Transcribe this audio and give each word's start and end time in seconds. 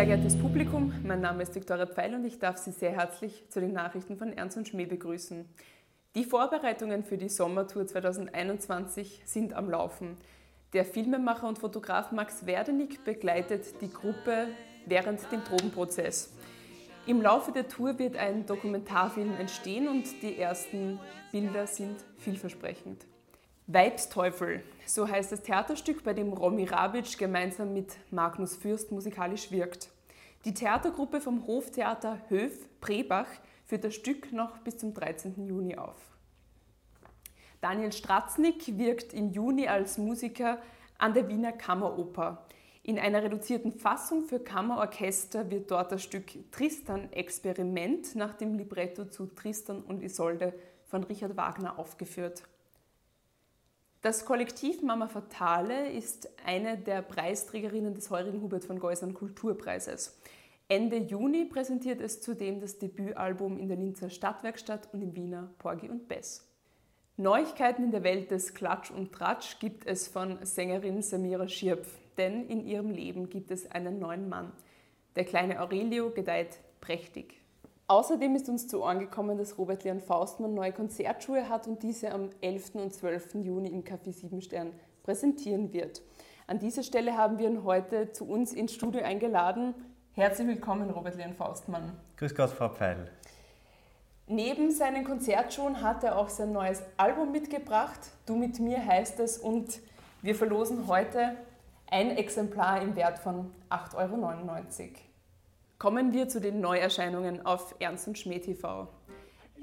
Sehr 0.00 0.16
geehrtes 0.16 0.38
Publikum, 0.38 0.94
mein 1.04 1.20
Name 1.20 1.42
ist 1.42 1.54
Viktoria 1.54 1.84
Pfeil 1.84 2.14
und 2.14 2.24
ich 2.24 2.38
darf 2.38 2.56
Sie 2.56 2.72
sehr 2.72 2.92
herzlich 2.92 3.44
zu 3.50 3.60
den 3.60 3.74
Nachrichten 3.74 4.16
von 4.16 4.32
Ernst 4.32 4.56
und 4.56 4.66
Schmäh 4.66 4.86
begrüßen. 4.86 5.44
Die 6.14 6.24
Vorbereitungen 6.24 7.04
für 7.04 7.18
die 7.18 7.28
Sommertour 7.28 7.86
2021 7.86 9.20
sind 9.26 9.52
am 9.52 9.68
Laufen. 9.68 10.16
Der 10.72 10.86
Filmemacher 10.86 11.46
und 11.46 11.58
Fotograf 11.58 12.12
Max 12.12 12.46
Werdenig 12.46 13.04
begleitet 13.04 13.82
die 13.82 13.92
Gruppe 13.92 14.48
während 14.86 15.20
dem 15.30 15.44
Probenprozess. 15.44 16.32
Im 17.06 17.20
Laufe 17.20 17.52
der 17.52 17.68
Tour 17.68 17.98
wird 17.98 18.16
ein 18.16 18.46
Dokumentarfilm 18.46 19.34
entstehen 19.38 19.86
und 19.86 20.22
die 20.22 20.38
ersten 20.38 20.98
Bilder 21.30 21.66
sind 21.66 21.96
vielversprechend. 22.16 23.04
Weibsteufel, 23.72 24.64
so 24.84 25.08
heißt 25.08 25.30
das 25.30 25.42
Theaterstück, 25.42 26.02
bei 26.02 26.12
dem 26.12 26.32
Romy 26.32 26.64
Rabic 26.64 27.16
gemeinsam 27.18 27.72
mit 27.72 27.98
Magnus 28.10 28.56
Fürst 28.56 28.90
musikalisch 28.90 29.52
wirkt. 29.52 29.90
Die 30.44 30.54
Theatergruppe 30.54 31.20
vom 31.20 31.46
Hoftheater 31.46 32.18
Höf 32.28 32.66
Prebach 32.80 33.28
führt 33.66 33.84
das 33.84 33.94
Stück 33.94 34.32
noch 34.32 34.58
bis 34.58 34.78
zum 34.78 34.92
13. 34.92 35.46
Juni 35.46 35.76
auf. 35.76 36.00
Daniel 37.60 37.92
Stratznik 37.92 38.76
wirkt 38.76 39.14
im 39.14 39.30
Juni 39.30 39.68
als 39.68 39.98
Musiker 39.98 40.58
an 40.98 41.14
der 41.14 41.28
Wiener 41.28 41.52
Kammeroper. 41.52 42.44
In 42.82 42.98
einer 42.98 43.22
reduzierten 43.22 43.70
Fassung 43.70 44.24
für 44.24 44.40
Kammerorchester 44.40 45.48
wird 45.48 45.70
dort 45.70 45.92
das 45.92 46.02
Stück 46.02 46.32
Tristan 46.50 47.12
Experiment 47.12 48.16
nach 48.16 48.34
dem 48.34 48.54
Libretto 48.54 49.04
zu 49.04 49.26
Tristan 49.26 49.82
und 49.82 50.02
Isolde 50.02 50.54
von 50.86 51.04
Richard 51.04 51.36
Wagner 51.36 51.78
aufgeführt. 51.78 52.42
Das 54.02 54.24
Kollektiv 54.24 54.80
Mama 54.80 55.08
Fatale 55.08 55.90
ist 55.90 56.30
eine 56.46 56.78
der 56.78 57.02
Preisträgerinnen 57.02 57.92
des 57.92 58.08
heurigen 58.08 58.40
Hubert 58.40 58.64
von 58.64 58.80
Geusern 58.80 59.12
Kulturpreises. 59.12 60.18
Ende 60.68 60.96
Juni 60.96 61.44
präsentiert 61.44 62.00
es 62.00 62.22
zudem 62.22 62.60
das 62.60 62.78
Debütalbum 62.78 63.58
in 63.58 63.68
der 63.68 63.76
Linzer 63.76 64.08
Stadtwerkstatt 64.08 64.88
und 64.94 65.02
im 65.02 65.14
Wiener 65.14 65.50
Porgy 65.58 65.90
und 65.90 66.08
Bess. 66.08 66.48
Neuigkeiten 67.18 67.84
in 67.84 67.90
der 67.90 68.02
Welt 68.02 68.30
des 68.30 68.54
Klatsch 68.54 68.90
und 68.90 69.12
Tratsch 69.12 69.58
gibt 69.58 69.84
es 69.84 70.08
von 70.08 70.38
Sängerin 70.46 71.02
Samira 71.02 71.46
Schirpf, 71.46 71.98
denn 72.16 72.48
in 72.48 72.64
ihrem 72.64 72.90
Leben 72.90 73.28
gibt 73.28 73.50
es 73.50 73.70
einen 73.70 73.98
neuen 73.98 74.30
Mann. 74.30 74.50
Der 75.14 75.24
kleine 75.26 75.60
Aurelio 75.60 76.08
gedeiht 76.08 76.58
prächtig. 76.80 77.39
Außerdem 77.90 78.36
ist 78.36 78.48
uns 78.48 78.68
zu 78.68 78.84
Ohren 78.84 79.00
gekommen, 79.00 79.36
dass 79.36 79.58
Robert 79.58 79.82
Leon 79.82 79.98
Faustmann 79.98 80.54
neue 80.54 80.70
Konzertschuhe 80.70 81.48
hat 81.48 81.66
und 81.66 81.82
diese 81.82 82.12
am 82.12 82.30
11. 82.40 82.76
und 82.76 82.94
12. 82.94 83.34
Juni 83.42 83.68
im 83.68 83.82
Café 83.82 84.12
Siebenstern 84.12 84.70
präsentieren 85.02 85.72
wird. 85.72 86.00
An 86.46 86.60
dieser 86.60 86.84
Stelle 86.84 87.16
haben 87.16 87.38
wir 87.38 87.50
ihn 87.50 87.64
heute 87.64 88.12
zu 88.12 88.28
uns 88.28 88.52
ins 88.52 88.74
Studio 88.74 89.02
eingeladen. 89.02 89.74
Herzlich 90.12 90.46
willkommen, 90.46 90.88
Robert 90.90 91.16
Leon 91.16 91.34
Faustmann. 91.34 91.96
Grüß 92.16 92.32
Gott, 92.36 92.50
Frau 92.50 92.68
Pfeil. 92.68 93.10
Neben 94.28 94.70
seinen 94.70 95.02
Konzertschuhen 95.02 95.82
hat 95.82 96.04
er 96.04 96.16
auch 96.16 96.28
sein 96.28 96.52
neues 96.52 96.84
Album 96.96 97.32
mitgebracht. 97.32 97.98
Du 98.24 98.36
mit 98.36 98.60
mir 98.60 98.86
heißt 98.86 99.18
es 99.18 99.36
und 99.36 99.80
wir 100.22 100.36
verlosen 100.36 100.86
heute 100.86 101.34
ein 101.90 102.16
Exemplar 102.16 102.82
im 102.82 102.94
Wert 102.94 103.18
von 103.18 103.50
8,99 103.68 103.96
Euro. 103.96 105.09
Kommen 105.80 106.12
wir 106.12 106.28
zu 106.28 106.42
den 106.42 106.60
Neuerscheinungen 106.60 107.46
auf 107.46 107.74
Ernst 107.78 108.06
und 108.06 108.18
Schmäh 108.18 108.40
TV. 108.40 108.86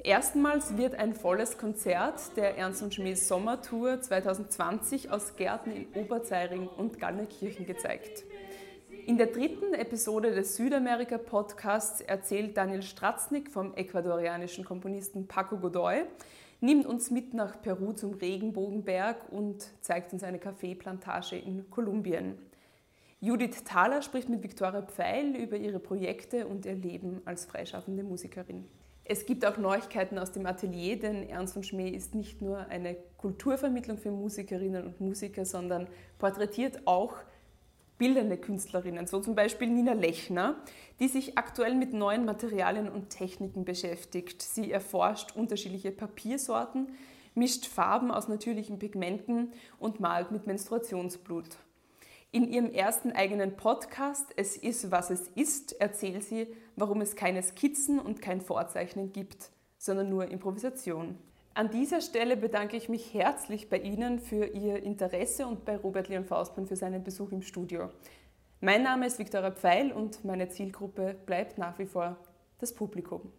Erstmals 0.03 0.75
wird 0.75 0.95
ein 0.95 1.13
volles 1.13 1.59
Konzert 1.59 2.35
der 2.35 2.57
Ernst 2.57 2.81
und 2.81 2.95
Schmäh 2.95 3.13
Sommertour 3.13 4.01
2020 4.01 5.11
aus 5.11 5.35
Gärten 5.35 5.69
in 5.69 5.85
Oberzeiring 5.93 6.69
und 6.69 6.99
Gallnerkirchen 6.99 7.67
gezeigt. 7.67 8.23
In 9.05 9.19
der 9.19 9.27
dritten 9.27 9.75
Episode 9.75 10.31
des 10.31 10.55
Südamerika-Podcasts 10.55 12.01
erzählt 12.01 12.57
Daniel 12.57 12.81
Stratznik 12.81 13.51
vom 13.51 13.75
ecuadorianischen 13.75 14.65
Komponisten 14.65 15.27
Paco 15.27 15.57
Godoy, 15.57 16.01
nimmt 16.61 16.87
uns 16.87 17.11
mit 17.11 17.35
nach 17.35 17.61
Peru 17.61 17.93
zum 17.93 18.15
Regenbogenberg 18.15 19.17
und 19.29 19.69
zeigt 19.81 20.13
uns 20.13 20.23
eine 20.23 20.39
Kaffeeplantage 20.39 21.35
in 21.35 21.69
Kolumbien. 21.69 22.39
Judith 23.19 23.63
Thaler 23.63 24.03
spricht 24.03 24.29
mit 24.29 24.43
Viktoria 24.43 24.83
Pfeil 24.83 25.35
über 25.35 25.57
ihre 25.57 25.79
Projekte 25.79 26.45
und 26.45 26.67
ihr 26.67 26.75
Leben 26.75 27.21
als 27.25 27.45
freischaffende 27.45 28.03
Musikerin. 28.03 28.67
Es 29.05 29.25
gibt 29.25 29.43
auch 29.43 29.57
Neuigkeiten 29.57 30.19
aus 30.19 30.33
dem 30.33 30.45
Atelier, 30.45 30.99
denn 30.99 31.27
Ernst 31.27 31.55
und 31.55 31.65
Schmäh 31.65 31.89
ist 31.89 32.13
nicht 32.13 32.43
nur 32.43 32.67
eine 32.67 32.95
Kulturvermittlung 33.17 33.97
für 33.97 34.11
Musikerinnen 34.11 34.85
und 34.85 35.01
Musiker, 35.01 35.45
sondern 35.45 35.87
porträtiert 36.19 36.85
auch 36.85 37.15
bildende 37.97 38.37
Künstlerinnen, 38.37 39.07
so 39.07 39.19
zum 39.19 39.33
Beispiel 39.33 39.69
Nina 39.69 39.93
Lechner, 39.93 40.55
die 40.99 41.07
sich 41.07 41.39
aktuell 41.39 41.73
mit 41.73 41.93
neuen 41.93 42.23
Materialien 42.23 42.87
und 42.87 43.09
Techniken 43.09 43.65
beschäftigt. 43.65 44.43
Sie 44.43 44.71
erforscht 44.71 45.35
unterschiedliche 45.35 45.89
Papiersorten, 45.89 46.89
mischt 47.33 47.65
Farben 47.65 48.11
aus 48.11 48.27
natürlichen 48.27 48.77
Pigmenten 48.77 49.53
und 49.79 49.99
malt 49.99 50.29
mit 50.29 50.45
Menstruationsblut. 50.45 51.57
In 52.31 52.51
ihrem 52.51 52.71
ersten 52.71 53.13
eigenen 53.13 53.55
Podcast 53.55 54.33
Es 54.35 54.57
ist, 54.57 54.91
was 54.91 55.09
es 55.11 55.29
ist, 55.29 55.79
erzählt 55.79 56.25
sie, 56.25 56.47
warum 56.75 56.99
es 56.99 57.15
keine 57.15 57.41
Skizzen 57.41 57.99
und 57.99 58.21
kein 58.21 58.41
Vorzeichnen 58.41 59.13
gibt, 59.13 59.49
sondern 59.77 60.09
nur 60.09 60.29
Improvisation. 60.29 61.17
An 61.53 61.71
dieser 61.71 62.01
Stelle 62.01 62.35
bedanke 62.35 62.75
ich 62.75 62.89
mich 62.89 63.13
herzlich 63.13 63.69
bei 63.69 63.79
Ihnen 63.79 64.19
für 64.19 64.45
Ihr 64.45 64.83
Interesse 64.83 65.47
und 65.47 65.63
bei 65.63 65.77
Robert 65.77 66.09
Leon 66.09 66.25
Faustmann 66.25 66.67
für 66.67 66.75
seinen 66.75 67.03
Besuch 67.03 67.31
im 67.31 67.41
Studio. 67.41 67.89
Mein 68.59 68.83
Name 68.83 69.07
ist 69.07 69.19
Viktoria 69.19 69.51
Pfeil 69.51 69.93
und 69.93 70.25
meine 70.25 70.49
Zielgruppe 70.49 71.15
bleibt 71.25 71.57
nach 71.57 71.79
wie 71.79 71.85
vor 71.85 72.17
das 72.59 72.73
Publikum. 72.73 73.31